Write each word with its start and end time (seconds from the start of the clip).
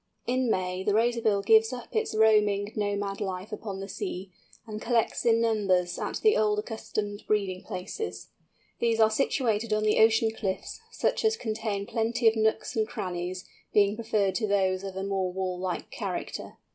In 0.25 0.49
May 0.49 0.83
the 0.83 0.93
Razorbill 0.95 1.43
gives 1.45 1.71
up 1.71 1.95
its 1.95 2.15
roaming, 2.15 2.73
nomad 2.75 3.21
life 3.21 3.51
upon 3.51 3.79
the 3.81 3.87
sea, 3.87 4.31
and 4.65 4.81
collects 4.81 5.27
in 5.27 5.39
numbers 5.39 5.99
at 5.99 6.21
the 6.23 6.35
old 6.35 6.57
accustomed 6.57 7.21
breeding 7.27 7.61
places. 7.61 8.29
These 8.79 8.99
are 8.99 9.11
situated 9.11 9.71
on 9.71 9.83
the 9.83 9.99
ocean 9.99 10.31
cliffs, 10.31 10.79
such 10.89 11.23
as 11.23 11.37
contain 11.37 11.85
plenty 11.85 12.27
of 12.27 12.35
nooks 12.35 12.75
and 12.75 12.87
crannies 12.87 13.45
being 13.73 13.95
preferred 13.95 14.33
to 14.37 14.47
those 14.47 14.83
of 14.83 14.95
a 14.95 15.03
more 15.03 15.31
wall 15.31 15.59
like 15.59 15.91
character. 15.91 16.57